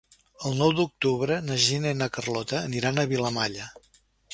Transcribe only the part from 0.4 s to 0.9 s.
El nou